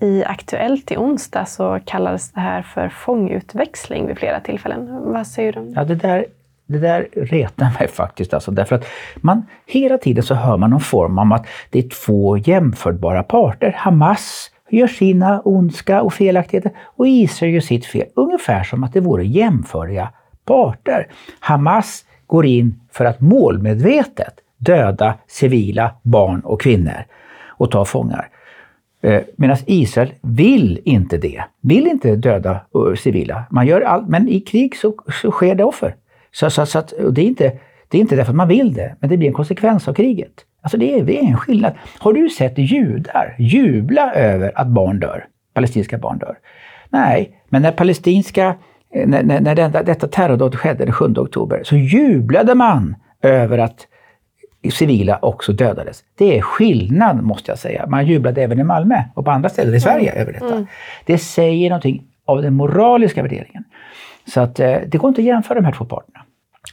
I 0.00 0.24
Aktuellt 0.24 0.90
i 0.90 0.96
onsdag 0.96 1.44
så 1.44 1.80
kallades 1.84 2.32
det 2.32 2.40
här 2.40 2.62
för 2.62 2.88
fångutväxling 2.88 4.06
vid 4.06 4.18
flera 4.18 4.40
tillfällen. 4.40 5.12
Vad 5.12 5.26
säger 5.26 5.52
du 5.52 5.60
det? 5.64 5.72
Ja, 5.76 5.84
det 5.84 5.94
där, 5.94 6.26
det 6.66 6.78
där 6.78 7.08
retar 7.12 7.78
mig 7.78 7.88
faktiskt. 7.88 8.34
Alltså, 8.34 8.50
därför 8.50 8.76
att 8.76 8.86
man, 9.16 9.46
hela 9.66 9.98
tiden 9.98 10.22
så 10.22 10.34
hör 10.34 10.56
man 10.56 10.70
någon 10.70 10.80
form 10.80 11.18
om 11.18 11.32
att 11.32 11.46
det 11.70 11.78
är 11.78 11.88
två 11.88 12.36
jämförbara 12.36 13.22
parter. 13.22 13.74
Hamas 13.76 14.50
gör 14.70 14.86
sina 14.86 15.40
ondska 15.40 16.02
och 16.02 16.14
felaktigheter 16.14 16.72
och 16.78 17.08
Israel 17.08 17.54
gör 17.54 17.60
sitt 17.60 17.86
fel. 17.86 18.06
Ungefär 18.14 18.62
som 18.62 18.84
att 18.84 18.92
det 18.92 19.00
vore 19.00 19.24
jämförliga 19.24 20.08
parter. 20.44 21.06
Hamas 21.40 22.04
går 22.26 22.46
in 22.46 22.80
för 22.92 23.04
att 23.04 23.20
målmedvetet 23.20 24.34
döda 24.64 25.14
civila 25.26 25.94
barn 26.02 26.40
och 26.40 26.60
kvinnor. 26.60 27.04
och 27.48 27.70
ta 27.70 27.84
fångar. 27.84 28.28
Eh, 29.02 29.22
medan 29.36 29.56
Israel 29.66 30.12
vill 30.22 30.80
inte 30.84 31.16
det. 31.16 31.44
Vill 31.60 31.86
inte 31.86 32.16
döda 32.16 32.50
eh, 32.50 32.94
civila. 32.94 33.44
Man 33.50 33.66
gör 33.66 33.80
allt, 33.80 34.08
men 34.08 34.28
i 34.28 34.40
krig 34.40 34.76
så, 34.76 34.94
så 35.22 35.30
sker 35.30 35.54
det 35.54 35.64
offer. 35.64 35.94
Så, 36.32 36.50
så, 36.50 36.66
så 36.66 36.78
att, 36.78 36.92
det, 37.10 37.20
är 37.20 37.26
inte, 37.26 37.52
det 37.88 37.98
är 37.98 38.00
inte 38.00 38.16
därför 38.16 38.32
att 38.32 38.36
man 38.36 38.48
vill 38.48 38.74
det, 38.74 38.96
men 39.00 39.10
det 39.10 39.16
blir 39.16 39.28
en 39.28 39.34
konsekvens 39.34 39.88
av 39.88 39.94
kriget. 39.94 40.32
Alltså 40.62 40.78
det 40.78 40.98
är, 40.98 41.04
det 41.04 41.18
är 41.18 41.22
en 41.22 41.36
skillnad. 41.36 41.72
Har 41.98 42.12
du 42.12 42.28
sett 42.28 42.58
judar 42.58 43.36
jubla 43.38 44.14
över 44.14 44.52
att 44.54 44.66
barn 44.66 45.00
dör? 45.00 45.26
Palestinska 45.54 45.98
barn 45.98 46.18
dör? 46.18 46.38
Nej, 46.90 47.42
men 47.48 47.62
när 47.62 47.72
palestinska 47.72 48.54
eh, 48.94 49.08
när, 49.08 49.22
när, 49.22 49.40
när 49.40 49.54
detta, 49.54 49.82
detta 49.82 50.08
terrordåd 50.08 50.54
skedde 50.54 50.84
den 50.84 50.92
7 50.92 51.04
oktober 51.04 51.60
så 51.64 51.76
jublade 51.76 52.54
man 52.54 52.96
över 53.22 53.58
att 53.58 53.86
civila 54.70 55.18
också 55.22 55.52
dödades. 55.52 56.04
Det 56.18 56.38
är 56.38 56.42
skillnad 56.42 57.22
måste 57.22 57.50
jag 57.50 57.58
säga. 57.58 57.86
Man 57.86 58.06
jublade 58.06 58.42
även 58.42 58.60
i 58.60 58.64
Malmö 58.64 59.02
och 59.14 59.24
på 59.24 59.30
andra 59.30 59.48
ställen 59.48 59.74
i 59.74 59.80
Sverige 59.80 60.10
mm. 60.10 60.22
över 60.22 60.32
detta. 60.32 60.54
Mm. 60.54 60.66
Det 61.04 61.18
säger 61.18 61.70
någonting 61.70 62.02
av 62.24 62.42
den 62.42 62.54
moraliska 62.54 63.22
värderingen. 63.22 63.64
Så 64.26 64.40
att 64.40 64.60
eh, 64.60 64.76
det 64.86 64.98
går 64.98 65.08
inte 65.08 65.20
att 65.20 65.26
jämföra 65.26 65.54
de 65.54 65.64
här 65.64 65.72
två 65.72 65.84
parterna. 65.84 66.20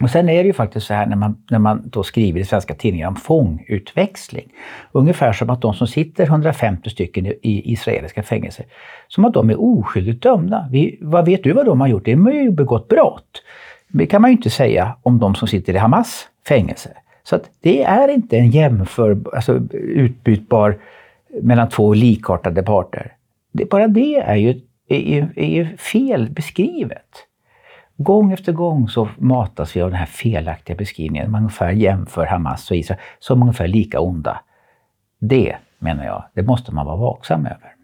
Och 0.01 0.09
sen 0.09 0.29
är 0.29 0.43
det 0.43 0.47
ju 0.47 0.53
faktiskt 0.53 0.87
så 0.87 0.93
här 0.93 1.05
när 1.05 1.15
man, 1.15 1.43
när 1.49 1.59
man 1.59 1.81
då 1.85 2.03
skriver 2.03 2.39
i 2.39 2.45
svenska 2.45 2.75
tidningar 2.75 3.07
om 3.07 3.15
fångutväxling. 3.15 4.51
Ungefär 4.91 5.33
som 5.33 5.49
att 5.49 5.61
de 5.61 5.73
som 5.73 5.87
sitter 5.87 6.23
150 6.23 6.89
stycken 6.89 7.25
i, 7.25 7.29
i 7.29 7.71
israeliska 7.71 8.23
fängelser, 8.23 8.65
som 9.07 9.25
att 9.25 9.33
de 9.33 9.49
är 9.49 9.61
oskyldigt 9.61 10.23
dömda. 10.23 10.67
Vi, 10.71 10.97
vad 11.01 11.25
vet 11.25 11.43
du 11.43 11.53
vad 11.53 11.65
de 11.65 11.81
har 11.81 11.87
gjort? 11.87 12.05
De 12.05 12.25
har 12.25 12.31
ju 12.31 12.51
begått 12.51 12.87
brott. 12.87 13.43
Det 13.87 14.05
kan 14.05 14.21
man 14.21 14.31
ju 14.31 14.37
inte 14.37 14.49
säga 14.49 14.95
om 15.03 15.19
de 15.19 15.35
som 15.35 15.47
sitter 15.47 15.73
i 15.73 15.77
Hamas 15.77 16.27
fängelse. 16.47 16.89
Så 17.23 17.35
att 17.35 17.49
det 17.61 17.83
är 17.83 18.07
inte 18.07 18.37
en 18.37 18.51
jämför, 18.51 19.17
alltså 19.33 19.61
utbytbar 19.73 20.77
mellan 21.41 21.69
två 21.69 21.93
likartade 21.93 22.63
parter. 22.63 23.15
Det, 23.51 23.69
bara 23.69 23.87
det 23.87 24.15
är 24.15 24.35
ju, 24.35 24.61
är, 24.87 25.33
är 25.35 25.49
ju 25.49 25.77
fel 25.77 26.29
beskrivet. 26.29 27.25
Gång 27.97 28.31
efter 28.31 28.51
gång 28.51 28.89
så 28.89 29.09
matas 29.17 29.75
vi 29.75 29.81
av 29.81 29.89
den 29.89 29.99
här 29.99 30.05
felaktiga 30.05 30.75
beskrivningen. 30.75 31.31
Man 31.31 31.41
ungefär 31.41 31.71
jämför 31.71 32.25
Hamas 32.25 32.71
och 32.71 32.77
Israel 32.77 32.99
som 33.19 33.41
ungefär 33.41 33.67
lika 33.67 33.99
onda. 33.99 34.41
Det, 35.19 35.55
menar 35.79 36.05
jag, 36.05 36.23
det 36.33 36.43
måste 36.43 36.71
man 36.73 36.85
vara 36.85 36.95
vaksam 36.95 37.45
över. 37.45 37.75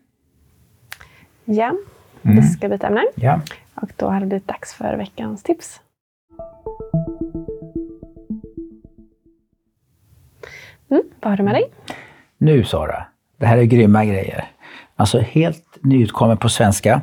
Ja, 1.45 1.75
mm. 2.23 2.35
vi 2.35 2.41
ska 2.41 2.69
byta 2.69 2.87
ämne. 2.87 3.03
Ja. 3.15 3.41
Och 3.75 3.91
då 3.95 4.07
har 4.07 4.19
det 4.19 4.25
blivit 4.25 4.47
dags 4.47 4.73
för 4.73 4.97
veckans 4.97 5.43
tips. 5.43 5.81
Mm, 10.91 11.03
vad 11.21 11.31
har 11.31 11.37
du 11.37 11.43
med 11.43 11.53
dig? 11.53 11.63
Nu 12.37 12.63
Sara, 12.63 13.05
det 13.37 13.45
här 13.45 13.57
är 13.57 13.63
grymma 13.63 14.05
grejer. 14.05 14.45
Alltså 14.95 15.19
helt 15.19 15.77
nyutkommen 15.81 16.37
på 16.37 16.49
svenska. 16.49 17.01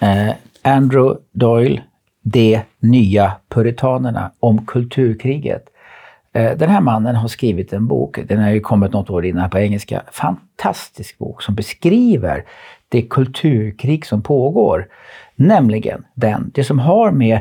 Eh, 0.00 0.34
Andrew 0.62 1.20
Doyle, 1.32 1.82
De 2.22 2.60
nya 2.78 3.32
puritanerna 3.48 4.32
om 4.40 4.66
kulturkriget. 4.66 5.64
Eh, 6.32 6.56
den 6.56 6.70
här 6.70 6.80
mannen 6.80 7.16
har 7.16 7.28
skrivit 7.28 7.72
en 7.72 7.86
bok, 7.86 8.18
den 8.28 8.42
har 8.42 8.50
ju 8.50 8.60
kommit 8.60 8.92
något 8.92 9.10
år 9.10 9.24
innan 9.24 9.50
på 9.50 9.58
engelska. 9.58 10.02
Fantastisk 10.12 11.18
bok 11.18 11.42
som 11.42 11.54
beskriver 11.54 12.44
det 12.88 13.02
kulturkrig 13.02 14.06
som 14.06 14.22
pågår. 14.22 14.88
Nämligen 15.34 16.04
den, 16.14 16.50
det 16.54 16.64
som 16.64 16.78
har 16.78 17.10
med 17.10 17.40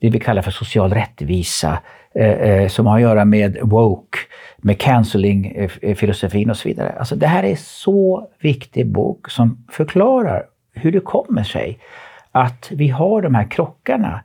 det 0.00 0.10
vi 0.10 0.20
kallar 0.20 0.42
för 0.42 0.50
social 0.50 0.92
rättvisa, 0.92 1.78
eh, 2.14 2.30
eh 2.30 2.68
som 2.68 2.86
har 2.86 2.96
att 2.96 3.02
göra 3.02 3.24
med 3.24 3.58
woke, 3.62 4.18
med 4.56 4.78
cancelling-filosofin 4.78 6.50
och 6.50 6.56
så 6.56 6.68
vidare. 6.68 6.94
Alltså 6.98 7.16
det 7.16 7.26
här 7.26 7.44
är 7.44 7.56
så 7.56 8.28
viktig 8.40 8.86
bok 8.86 9.30
som 9.30 9.64
förklarar 9.70 10.46
hur 10.74 10.92
det 10.92 11.00
kommer 11.00 11.42
sig 11.42 11.78
att 12.32 12.70
vi 12.70 12.88
har 12.88 13.22
de 13.22 13.34
här 13.34 13.50
krockarna 13.50 14.20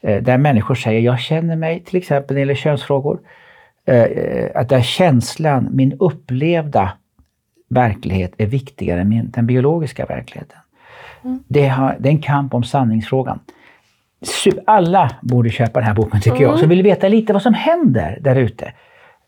eh, 0.00 0.22
där 0.22 0.38
människor 0.38 0.74
säger 0.74 1.00
jag 1.00 1.20
känner 1.20 1.56
mig, 1.56 1.80
till 1.80 1.96
exempel 1.96 2.34
när 2.34 2.34
det 2.34 2.40
gäller 2.40 2.54
könsfrågor, 2.54 3.20
eh, 3.84 4.50
att 4.54 4.68
där 4.68 4.82
känslan, 4.82 5.68
min 5.70 5.92
upplevda 5.92 6.92
verklighet 7.68 8.32
är 8.38 8.46
viktigare 8.46 9.00
än 9.00 9.30
den 9.30 9.46
biologiska 9.46 10.06
verkligheten. 10.06 10.58
Mm. 11.24 11.38
Det, 11.48 11.68
har, 11.68 11.96
det 11.98 12.08
är 12.08 12.12
en 12.12 12.22
kamp 12.22 12.54
om 12.54 12.64
sanningsfrågan. 12.64 13.40
Alla 14.66 15.10
borde 15.22 15.50
köpa 15.50 15.80
den 15.80 15.86
här 15.86 15.94
boken 15.94 16.20
tycker 16.20 16.36
mm. 16.36 16.50
jag, 16.50 16.58
som 16.58 16.68
vill 16.68 16.82
veta 16.82 17.08
lite 17.08 17.32
vad 17.32 17.42
som 17.42 17.54
händer 17.54 18.18
där 18.20 18.36
ute. 18.36 18.72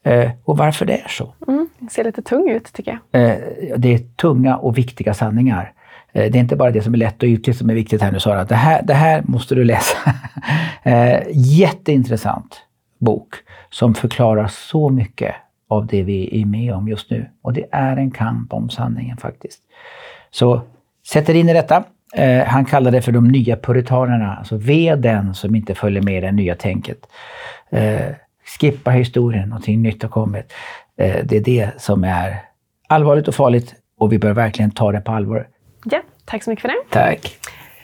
Eh, 0.05 0.31
och 0.45 0.57
varför 0.57 0.87
det 0.87 0.99
är 0.99 1.09
så. 1.09 1.35
Mm, 1.49 1.69
det 1.79 1.93
ser 1.93 2.05
lite 2.05 2.23
tung 2.23 2.51
ut 2.51 2.73
tycker 2.73 2.99
jag. 3.11 3.23
Eh, 3.23 3.39
det 3.77 3.95
är 3.95 3.99
tunga 3.99 4.57
och 4.57 4.79
viktiga 4.79 5.15
sanningar. 5.15 5.73
Eh, 6.13 6.31
det 6.31 6.39
är 6.39 6.41
inte 6.41 6.57
bara 6.57 6.71
det 6.71 6.83
som 6.83 6.95
är 6.95 6.99
lätt 6.99 7.23
och 7.23 7.29
ytligt 7.29 7.59
som 7.59 7.71
är 7.71 7.75
viktigt 7.75 8.03
här 8.03 8.13
nu 8.13 8.21
Sara. 8.21 8.45
Det 8.45 8.55
här, 8.55 8.83
det 8.83 8.95
här 8.95 9.23
måste 9.25 9.55
du 9.55 9.65
läsa. 9.65 9.97
eh, 10.83 11.21
jätteintressant 11.33 12.63
bok 12.99 13.35
som 13.71 13.95
förklarar 13.95 14.47
så 14.47 14.89
mycket 14.89 15.35
av 15.69 15.87
det 15.87 16.03
vi 16.03 16.43
är 16.43 16.47
med 16.47 16.75
om 16.75 16.89
just 16.89 17.11
nu. 17.11 17.31
Och 17.43 17.53
det 17.53 17.65
är 17.71 17.97
en 17.97 18.11
kamp 18.11 18.53
om 18.53 18.71
sanningen 18.71 19.17
faktiskt. 19.17 19.63
Så 20.31 20.63
sätt 21.07 21.29
er 21.29 21.35
in 21.35 21.49
i 21.49 21.53
detta. 21.53 21.85
Eh, 22.14 22.45
han 22.45 22.64
kallar 22.64 22.90
det 22.90 23.02
för 23.02 23.12
de 23.12 23.28
nya 23.28 23.57
puritanerna, 23.57 24.37
alltså 24.37 24.57
ve 24.57 24.95
den 24.95 25.35
som 25.35 25.54
inte 25.54 25.75
följer 25.75 26.02
med 26.02 26.23
det 26.23 26.33
nya 26.33 26.54
tänket. 26.54 27.07
Eh, 27.71 28.00
skippa 28.59 28.90
historien, 28.90 29.49
någonting 29.49 29.83
nytt 29.83 30.02
har 30.02 30.11
kommit. 30.11 30.52
Eh, 30.97 31.25
det 31.25 31.37
är 31.37 31.40
det 31.40 31.71
som 31.78 32.04
är 32.04 32.37
allvarligt 32.88 33.28
och 33.28 33.35
farligt 33.35 33.75
och 33.99 34.12
vi 34.12 34.19
bör 34.19 34.33
verkligen 34.33 34.71
ta 34.71 34.92
det 34.92 35.00
på 35.00 35.12
allvar. 35.12 35.49
Ja, 35.85 36.02
tack 36.25 36.42
så 36.42 36.50
mycket 36.50 36.61
för 36.62 36.69
det. 36.69 36.75
Tack. 36.90 37.38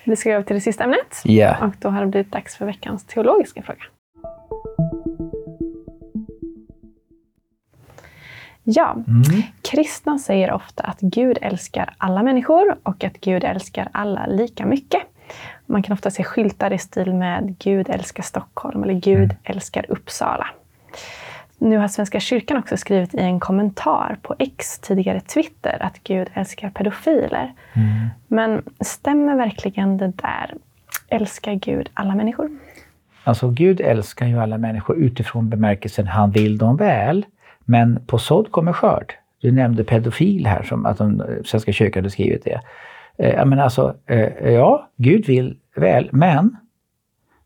Vi 0.04 0.16
ska 0.16 0.30
gå 0.30 0.34
över 0.34 0.44
till 0.44 0.54
det 0.54 0.60
sista 0.60 0.84
ämnet. 0.84 1.22
Ja. 1.24 1.56
Och 1.66 1.74
då 1.78 1.88
har 1.88 2.00
det 2.00 2.06
blivit 2.06 2.32
dags 2.32 2.56
för 2.56 2.66
veckans 2.66 3.04
teologiska 3.04 3.62
fråga. 3.62 3.82
Ja, 8.70 8.92
mm. 8.92 9.42
kristna 9.62 10.18
säger 10.18 10.52
ofta 10.52 10.82
att 10.82 11.00
Gud 11.00 11.38
älskar 11.42 11.94
alla 11.98 12.22
människor 12.22 12.76
och 12.82 13.04
att 13.04 13.20
Gud 13.20 13.44
älskar 13.44 13.88
alla 13.92 14.26
lika 14.26 14.66
mycket. 14.66 15.02
Man 15.66 15.82
kan 15.82 15.92
ofta 15.92 16.10
se 16.10 16.24
skyltar 16.24 16.72
i 16.72 16.78
stil 16.78 17.14
med 17.14 17.58
Gud 17.58 17.90
älskar 17.90 18.22
Stockholm 18.22 18.82
eller 18.82 18.94
Gud 18.94 19.24
mm. 19.24 19.36
älskar 19.44 19.86
Uppsala. 19.88 20.46
Nu 21.58 21.76
har 21.76 21.88
Svenska 21.88 22.20
kyrkan 22.20 22.56
också 22.56 22.76
skrivit 22.76 23.14
i 23.14 23.18
en 23.18 23.40
kommentar 23.40 24.16
på 24.22 24.34
X, 24.38 24.78
tidigare 24.78 25.20
Twitter, 25.20 25.78
att 25.80 26.02
Gud 26.02 26.28
älskar 26.34 26.70
pedofiler. 26.70 27.52
Mm. 27.72 28.08
Men 28.26 28.62
stämmer 28.80 29.36
verkligen 29.36 29.96
det 29.96 30.12
där? 30.16 30.54
Älskar 31.08 31.54
Gud 31.54 31.88
alla 31.94 32.14
människor? 32.14 32.50
Alltså 33.24 33.50
Gud 33.50 33.80
älskar 33.80 34.26
ju 34.26 34.40
alla 34.40 34.58
människor 34.58 34.96
utifrån 34.96 35.48
bemärkelsen 35.48 36.06
han 36.06 36.30
vill 36.30 36.58
dem 36.58 36.76
väl. 36.76 37.24
Men 37.70 38.00
på 38.06 38.18
sådd 38.18 38.50
kommer 38.50 38.72
skörd. 38.72 39.14
Du 39.40 39.52
nämnde 39.52 39.84
pedofil 39.84 40.46
här, 40.46 40.62
som 40.62 40.86
att 40.86 40.98
de, 40.98 41.22
Svenska 41.44 41.72
kyrkan 41.72 42.02
hade 42.02 42.10
skrivit 42.10 42.44
det. 42.44 42.60
Eh, 43.18 43.46
menar 43.46 43.64
alltså, 43.64 43.94
eh, 44.06 44.52
ja, 44.52 44.88
Gud 44.96 45.26
vill 45.26 45.56
väl, 45.76 46.08
men 46.12 46.56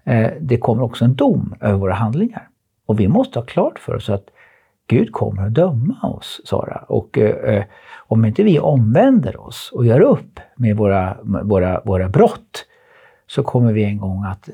eh, 0.05 0.31
det 0.41 0.57
kommer 0.57 0.83
också 0.83 1.05
en 1.05 1.14
dom 1.14 1.55
över 1.61 1.79
våra 1.79 1.95
handlingar. 1.95 2.49
Och 2.87 3.00
vi 3.00 3.09
måste 3.09 3.38
ha 3.38 3.47
klart 3.47 3.79
för 3.79 3.95
oss 3.95 4.11
att 4.11 4.26
Gud 4.87 5.12
kommer 5.12 5.47
att 5.47 5.55
döma 5.55 5.97
oss, 6.02 6.41
Sara. 6.45 6.85
Och 6.88 7.19
eh, 7.19 7.64
om 7.97 8.25
inte 8.25 8.43
vi 8.43 8.59
omvänder 8.59 9.41
oss 9.41 9.71
och 9.75 9.87
gör 9.87 10.00
upp 10.00 10.41
med 10.57 10.76
våra, 10.76 11.17
våra, 11.23 11.81
våra 11.85 12.09
brott 12.09 12.67
så 13.26 13.43
kommer 13.43 13.73
vi 13.73 13.85
en 13.85 13.99
gång 13.99 14.25
att 14.25 14.49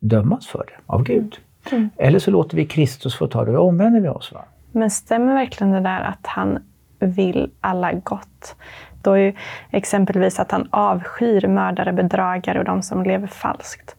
dömas 0.00 0.46
för 0.46 0.64
det 0.66 0.92
av 0.92 1.02
Gud. 1.04 1.36
Mm. 1.72 1.90
Eller 1.96 2.18
så 2.18 2.30
låter 2.30 2.56
vi 2.56 2.66
Kristus 2.66 3.14
få 3.14 3.26
ta 3.26 3.44
det 3.44 3.58
och 3.58 3.68
omvänder 3.68 4.00
vi 4.00 4.08
oss. 4.08 4.32
Va? 4.32 4.44
Men 4.72 4.90
stämmer 4.90 5.34
verkligen 5.34 5.72
det 5.72 5.80
där 5.80 6.00
att 6.00 6.26
han 6.26 6.58
vill 6.98 7.50
alla 7.60 7.92
gott? 7.92 8.56
Då 9.02 9.12
är 9.12 9.18
ju 9.18 9.32
exempelvis 9.70 10.40
att 10.40 10.52
han 10.52 10.68
avskyr 10.70 11.46
mördare, 11.46 11.92
bedragare 11.92 12.58
och 12.58 12.64
de 12.64 12.82
som 12.82 13.02
lever 13.02 13.26
falskt. 13.26 13.96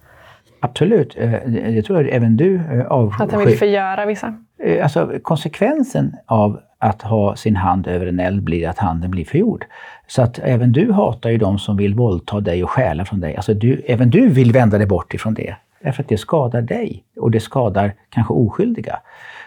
Absolut, 0.60 1.18
eh, 1.20 1.32
det 1.48 1.82
tror 1.82 2.02
jag 2.02 2.16
även 2.16 2.38
du 2.38 2.56
eh, 2.56 2.86
avskyr. 2.86 3.24
Att 3.24 3.32
han 3.32 3.46
vill 3.46 3.58
förgöra 3.58 4.06
vissa? 4.06 4.34
Eh, 4.64 4.84
alltså 4.84 5.12
konsekvensen 5.22 6.16
av 6.26 6.60
att 6.80 7.02
ha 7.02 7.36
sin 7.36 7.56
hand 7.56 7.88
över 7.88 8.06
en 8.06 8.20
eld 8.20 8.44
blir 8.44 8.68
att 8.68 8.80
handen 8.80 9.12
blir 9.12 9.26
förgjord. 9.26 9.66
Så 10.08 10.22
att 10.22 10.40
även 10.40 10.72
du 10.72 10.92
hatar 10.92 11.30
ju 11.30 11.38
de 11.38 11.60
som 11.60 11.78
vill 11.78 11.96
våldta 11.96 12.40
dig 12.40 12.64
och 12.64 12.70
stjäla 12.70 13.06
från 13.06 13.20
dig. 13.20 13.36
Alltså 13.36 13.54
du, 13.54 13.82
även 13.88 14.10
du 14.10 14.30
vill 14.30 14.52
vända 14.52 14.78
dig 14.78 14.88
bort 14.88 15.14
ifrån 15.14 15.34
det. 15.34 15.56
Därför 15.82 16.04
att 16.04 16.10
det 16.10 16.18
skadar 16.18 16.62
dig 16.62 17.04
och 17.18 17.32
det 17.32 17.40
skadar 17.40 17.94
kanske 18.10 18.34
oskyldiga. 18.34 19.00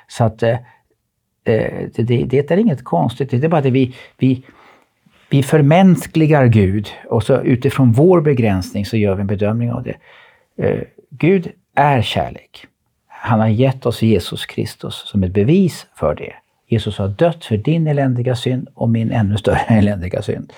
Så 0.09 0.25
att 0.25 0.43
Eh, 1.47 1.89
det, 1.95 2.03
det, 2.03 2.25
det, 2.25 2.51
är 2.51 2.57
inget 2.57 2.85
konstigt, 2.85 3.31
det 3.31 3.45
är 3.45 3.49
bara 3.49 3.59
att 3.59 3.67
vi, 3.67 3.95
vi, 4.19 4.43
vi 5.31 5.43
förmänskligar 5.43 6.47
Gud 6.47 6.89
och 7.09 7.23
så 7.23 7.41
utifrån 7.41 7.93
vår 7.93 8.21
begränsning 8.21 8.87
så 8.87 8.97
gör 8.97 9.15
vi 9.15 9.21
en 9.21 9.27
bedömning 9.27 9.73
av 9.73 9.83
det. 9.83 9.97
Eh, 10.57 10.81
Gud 11.11 11.53
är 11.75 12.03
kärlek. 12.03 12.67
Han 13.09 13.41
har 13.41 13.49
gett 13.49 13.87
oss 13.87 14.03
Jesus 14.03 14.47
Kristus 14.47 14.95
som 15.07 15.23
ett 15.23 15.33
bevis 15.33 15.87
för 15.95 16.15
det. 16.15 16.33
Jesus 16.67 16.99
har 16.99 17.09
dött 17.09 17.45
för 17.45 17.57
din 17.57 17.87
eländiga 17.87 18.37
synd 18.37 18.69
och 18.75 18.89
min 18.89 19.11
ännu 19.11 19.37
större 19.37 19.59
eländiga 19.69 20.23
synd. 20.23 20.53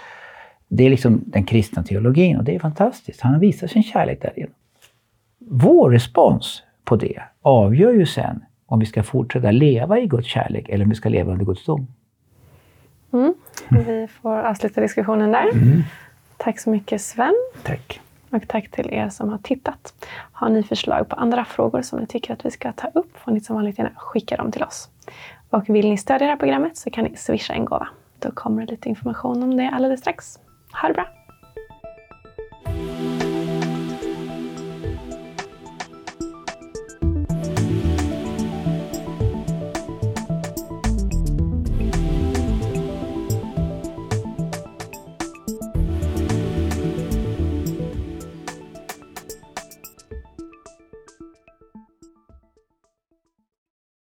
Det 0.69 0.87
är 0.87 0.91
liksom 0.91 1.23
den 1.27 1.45
kristna 1.45 1.83
teologin 1.83 2.37
och 2.37 2.45
det 2.45 2.55
är 2.55 2.59
fantastiskt. 2.59 3.21
Han 3.21 3.41
visar 3.41 3.67
sin 3.67 3.83
kärlek 3.83 4.23
därigenom. 4.23 4.55
Vår 5.39 5.91
respons 5.91 6.63
på 6.85 6.97
det 6.97 7.23
avgör 7.43 7.93
ju 7.93 8.07
sen 8.07 8.45
om 8.69 8.79
vi 8.79 8.87
ska 8.87 9.03
fortsätta 9.03 9.51
leva 9.51 9.99
i 9.99 10.07
Guds 10.07 10.27
kärlek 10.29 10.69
eller 10.69 10.85
om 10.85 10.89
vi 10.89 10.95
ska 10.95 11.09
leva 11.09 11.33
under 11.33 11.45
Guds 11.45 11.65
dom. 11.65 11.87
Mm. 13.13 13.35
Vi 13.69 14.09
får 14.09 14.39
avsluta 14.39 14.81
diskussionen 14.81 15.33
där. 15.33 15.53
Mm. 15.53 15.83
Tack 16.37 16.61
så 16.61 16.71
mycket 16.71 17.01
Sven. 17.01 17.35
Tack. 17.63 18.01
Och 18.31 18.49
tack 18.49 18.71
till 18.71 18.91
er 18.91 19.09
som 19.09 19.29
har 19.29 19.39
tittat. 19.39 20.07
Har 20.33 20.49
ni 20.49 20.63
förslag 20.63 21.09
på 21.09 21.17
andra 21.17 21.45
frågor 21.45 21.83
som 21.83 21.99
ni 21.99 22.07
tycker 22.07 22.33
att 22.33 22.47
vi 22.47 22.51
ska 22.51 22.73
ta 22.73 22.89
upp 22.95 23.19
får 23.19 23.33
ni 23.33 23.41
som 23.41 23.57
vanligt 23.57 23.79
gärna 23.79 23.91
skicka 23.97 24.37
dem 24.37 24.53
till 24.53 24.63
oss. 24.63 24.89
Och 25.51 25.69
vill 25.69 25.89
ni 25.89 25.99
stödja 25.99 26.27
det 26.27 26.31
här 26.31 26.39
programmet 26.39 26.77
så 26.77 26.91
kan 26.91 27.05
ni 27.05 27.17
swisha 27.17 27.55
en 27.55 27.65
gåva. 27.65 27.89
Då 28.19 28.31
kommer 28.31 28.67
det 28.67 28.71
lite 28.71 28.89
information 28.89 29.43
om 29.43 29.57
det 29.57 29.69
alldeles 29.69 30.01
strax. 30.01 30.39
Ha 30.83 30.89
det 30.89 30.95
bra! 30.95 31.18